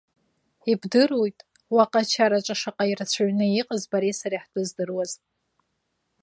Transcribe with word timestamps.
Ибдыруеит, 0.71 1.39
уаҟа, 1.73 2.01
ачараҿы 2.05 2.55
шаҟа 2.61 2.83
ирацәаҩны 2.91 3.45
иҟаз 3.59 3.83
бареи 3.91 4.17
сареи 4.19 4.41
ҳтәы 4.43 4.61
здыруаз. 4.67 5.11